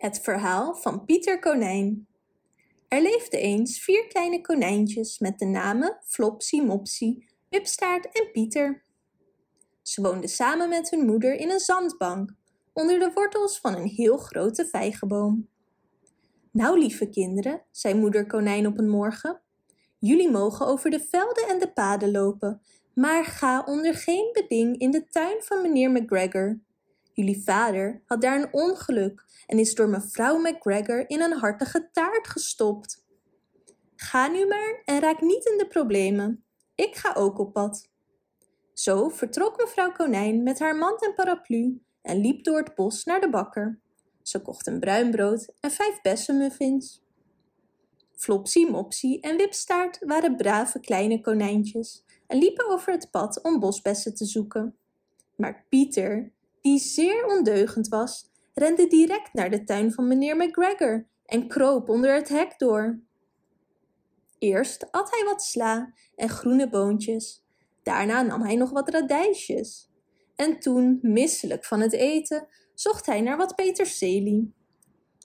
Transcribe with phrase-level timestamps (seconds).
[0.00, 2.06] Het verhaal van Pieter Konijn.
[2.88, 8.84] Er leefden eens vier kleine konijntjes met de namen Flopsie, Mopsie, Wipstaart en Pieter.
[9.82, 12.30] Ze woonden samen met hun moeder in een zandbank
[12.72, 15.48] onder de wortels van een heel grote vijgenboom.
[16.50, 19.40] Nou, lieve kinderen, zei moeder konijn op een morgen,
[19.98, 22.62] jullie mogen over de velden en de paden lopen,
[22.94, 26.60] maar ga onder geen beding in de tuin van meneer McGregor.
[27.20, 32.28] Jullie vader had daar een ongeluk en is door mevrouw McGregor in een hartige taart
[32.28, 33.06] gestopt.
[33.96, 36.44] Ga nu maar en raak niet in de problemen.
[36.74, 37.88] Ik ga ook op pad.
[38.72, 43.20] Zo vertrok mevrouw Konijn met haar mand en paraplu en liep door het bos naar
[43.20, 43.80] de bakker.
[44.22, 47.02] Ze kocht een bruin brood en vijf bessenmuffins.
[48.14, 54.14] Flopsie, Mopsie en Wipstaart waren brave kleine konijntjes en liepen over het pad om bosbessen
[54.14, 54.76] te zoeken.
[55.36, 61.48] Maar Pieter, die zeer ondeugend was, rende direct naar de tuin van meneer McGregor en
[61.48, 63.00] kroop onder het hek door.
[64.38, 67.44] Eerst at hij wat sla en groene boontjes.
[67.82, 69.90] Daarna nam hij nog wat radijsjes.
[70.36, 74.54] En toen, misselijk van het eten, zocht hij naar wat peterselie.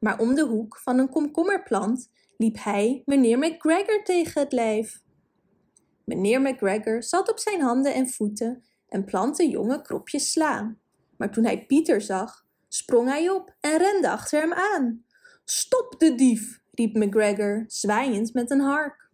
[0.00, 5.02] Maar om de hoek van een komkommerplant liep hij meneer McGregor tegen het lijf.
[6.04, 10.76] Meneer McGregor zat op zijn handen en voeten en plantte jonge kropjes sla.
[11.20, 15.04] Maar toen hij Pieter zag, sprong hij op en rende achter hem aan.
[15.44, 19.10] Stop de dief, riep McGregor, zwaaiend met een hark.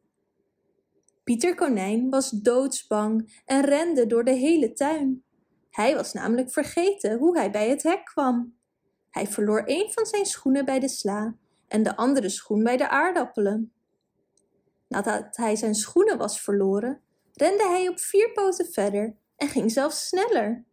[1.25, 5.25] Pieter Konijn was doodsbang en rende door de hele tuin.
[5.71, 8.57] Hij was namelijk vergeten hoe hij bij het hek kwam.
[9.11, 11.37] Hij verloor een van zijn schoenen bij de sla
[11.69, 13.73] en de andere schoen bij de aardappelen.
[14.89, 17.01] Nadat hij zijn schoenen was verloren,
[17.33, 20.66] rende hij op vier poten verder en ging zelfs sneller.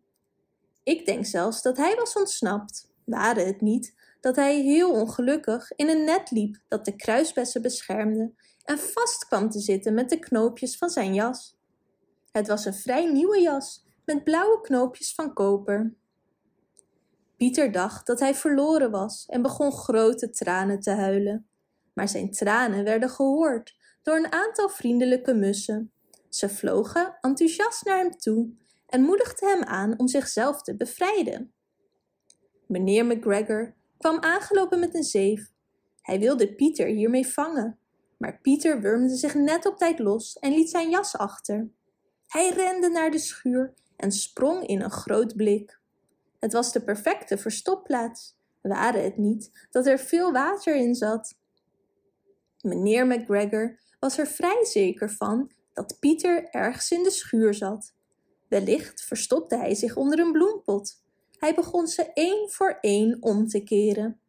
[0.84, 5.90] Ik denk zelfs dat hij was ontsnapt, ware het niet dat hij heel ongelukkig in
[5.90, 8.32] een net liep dat de kruisbessen beschermde
[8.64, 11.58] en vast kwam te zitten met de knoopjes van zijn jas.
[12.32, 15.94] Het was een vrij nieuwe jas met blauwe knoopjes van koper.
[17.38, 21.48] Pieter dacht dat hij verloren was en begon grote tranen te huilen.
[21.94, 25.92] Maar zijn tranen werden gehoord door een aantal vriendelijke mussen.
[26.30, 28.50] Ze vlogen enthousiast naar hem toe
[28.94, 31.54] en moedigden hem aan om zichzelf te bevrijden.
[32.68, 35.52] Meneer McGregor kwam aangelopen met een zeef.
[36.02, 37.80] Hij wilde Pieter hiermee vangen,
[38.18, 41.70] maar Pieter wurmde zich net op tijd los en liet zijn jas achter.
[42.28, 45.80] Hij rende naar de schuur en sprong in een groot blik.
[46.40, 51.38] Het was de perfecte verstopplaats, ware het niet dat er veel water in zat.
[52.62, 57.94] Meneer McGregor was er vrij zeker van dat Pieter ergens in de schuur zat.
[58.54, 61.02] Wellicht verstopte hij zich onder een bloempot.
[61.38, 64.20] Hij begon ze één voor één om te keren.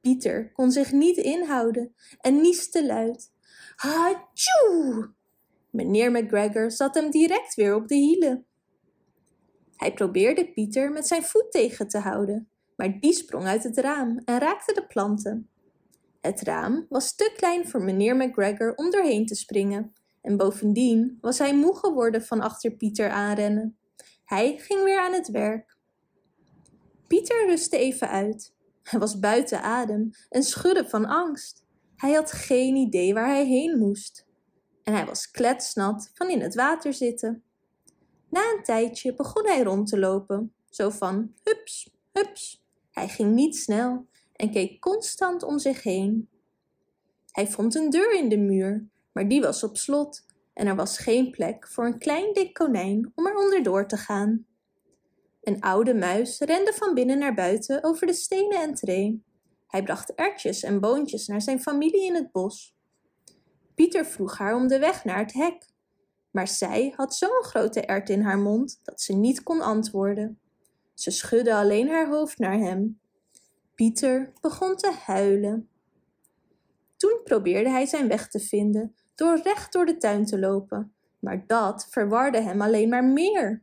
[0.00, 3.30] Pieter kon zich niet inhouden en nieste luid.
[3.76, 5.10] Hatsjoe!
[5.70, 8.46] Meneer McGregor zat hem direct weer op de hielen.
[9.76, 14.20] Hij probeerde Pieter met zijn voet tegen te houden, maar die sprong uit het raam
[14.24, 15.48] en raakte de planten.
[16.20, 21.38] Het raam was te klein voor meneer McGregor om doorheen te springen en bovendien was
[21.38, 23.76] hij moe geworden van achter Pieter aanrennen.
[24.24, 25.76] Hij ging weer aan het werk.
[27.06, 28.54] Pieter rustte even uit.
[28.82, 31.64] Hij was buiten adem en schudde van angst.
[31.96, 34.26] Hij had geen idee waar hij heen moest.
[34.82, 37.42] En hij was kletsnat van in het water zitten.
[38.28, 42.64] Na een tijdje begon hij rond te lopen, zo van hups, hups.
[42.90, 46.28] Hij ging niet snel en keek constant om zich heen.
[47.30, 50.98] Hij vond een deur in de muur, maar die was op slot en er was
[50.98, 54.46] geen plek voor een klein dik konijn om er onderdoor te gaan.
[55.42, 59.22] Een oude muis rende van binnen naar buiten over de stenen entree.
[59.66, 62.74] Hij bracht ertjes en boontjes naar zijn familie in het bos.
[63.74, 65.68] Pieter vroeg haar om de weg naar het hek,
[66.30, 70.38] maar zij had zo'n grote ert in haar mond dat ze niet kon antwoorden.
[70.94, 73.00] Ze schudde alleen haar hoofd naar hem.
[73.74, 75.68] Pieter begon te huilen.
[76.96, 81.46] Toen probeerde hij zijn weg te vinden door recht door de tuin te lopen, maar
[81.46, 83.62] dat verwarde hem alleen maar meer.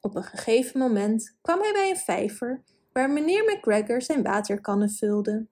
[0.00, 2.62] Op een gegeven moment kwam hij bij een vijver
[2.92, 5.46] waar meneer McGregor zijn waterkannen vulde.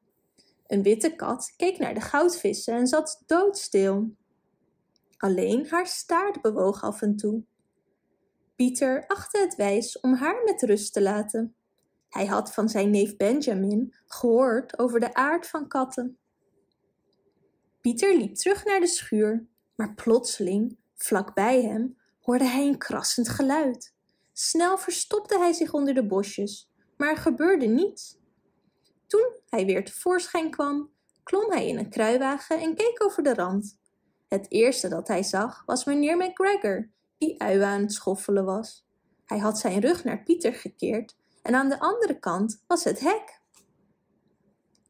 [0.67, 4.17] Een witte kat keek naar de goudvissen en zat doodstil.
[5.17, 7.45] Alleen haar staart bewoog af en toe.
[8.57, 11.55] Pieter achtte het wijs om haar met rust te laten.
[12.09, 16.19] Hij had van zijn neef Benjamin gehoord over de aard van katten.
[17.83, 23.29] Pieter liep terug naar de schuur, maar plotseling, vlak bij hem, hoorde hij een krassend
[23.29, 23.95] geluid.
[24.33, 28.19] Snel verstopte hij zich onder de bosjes, maar er gebeurde niets.
[29.07, 30.91] Toen hij weer tevoorschijn kwam,
[31.23, 33.79] klom hij in een kruiwagen en keek over de rand.
[34.29, 38.87] Het eerste dat hij zag was meneer McGregor, die uien aan het schoffelen was.
[39.25, 43.41] Hij had zijn rug naar Pieter gekeerd en aan de andere kant was het hek.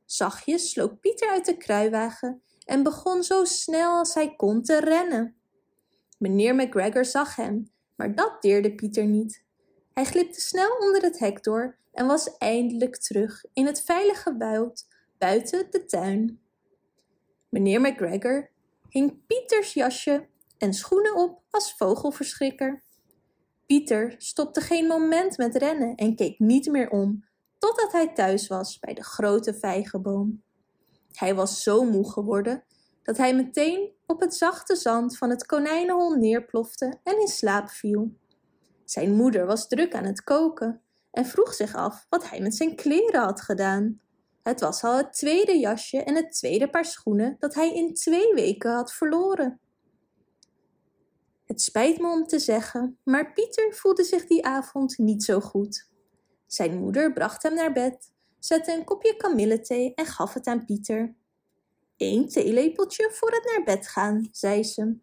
[0.05, 5.37] Zachtjes sloop Pieter uit de kruiwagen en begon zo snel als hij kon te rennen.
[6.19, 9.45] Meneer McGregor zag hem, maar dat deerde Pieter niet.
[9.93, 14.87] Hij glipte snel onder het hek door en was eindelijk terug in het veilige woud
[15.19, 16.41] buiten de tuin.
[17.49, 18.51] Meneer McGregor
[18.89, 20.27] hing Pieters jasje
[20.59, 22.83] en schoenen op als vogelverschrikker.
[23.67, 27.25] Pieter stopte geen moment met rennen en keek niet meer om,
[27.59, 30.43] totdat hij thuis was bij de grote vijgenboom.
[31.13, 32.65] Hij was zo moe geworden
[33.03, 38.13] dat hij meteen op het zachte zand van het konijnenhol neerplofte en in slaap viel.
[38.85, 40.81] Zijn moeder was druk aan het koken
[41.11, 44.01] en vroeg zich af wat hij met zijn kleren had gedaan.
[44.43, 48.35] Het was al het tweede jasje en het tweede paar schoenen dat hij in twee
[48.35, 49.61] weken had verloren.
[51.45, 55.91] Het spijt me om te zeggen, maar Pieter voelde zich die avond niet zo goed.
[56.47, 58.12] Zijn moeder bracht hem naar bed,
[58.45, 61.15] zette een kopje kamillethee en gaf het aan Pieter.
[61.97, 64.97] Eén theelepeltje voor het naar bed gaan, zei ze.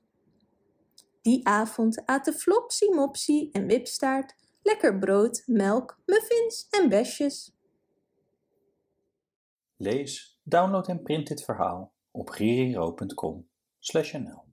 [1.22, 7.58] Die avond aten Flopsie, Mopsie en Wipstaart lekker brood, melk, muffins en besjes.
[9.76, 14.49] Lees, download en print dit verhaal op ririro.com/nl